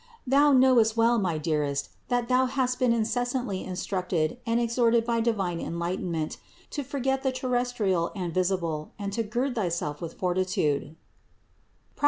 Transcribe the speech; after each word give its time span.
Thou 0.25 0.51
knowest 0.51 0.97
well, 0.97 1.19
my 1.19 1.37
dearest, 1.37 1.89
that 2.07 2.27
thou 2.27 2.47
hast 2.47 2.79
been 2.79 2.91
incessantly 2.91 3.63
instructed 3.63 4.39
and 4.47 4.59
exhorted 4.59 5.05
by 5.05 5.19
divine 5.21 5.59
en 5.59 5.77
lightenment 5.77 6.37
to 6.71 6.81
forget 6.83 7.21
the 7.21 7.31
terrestrial 7.31 8.11
and 8.15 8.33
visible 8.33 8.93
and 8.97 9.13
to 9.13 9.21
gird 9.21 9.53
thyself 9.53 10.01
with 10.01 10.15
fortitude 10.15 10.95
(Prov. 11.95 11.99